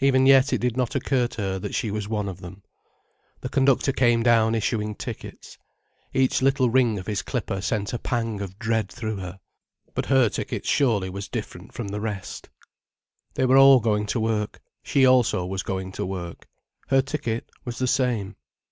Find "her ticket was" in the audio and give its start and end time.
16.88-17.78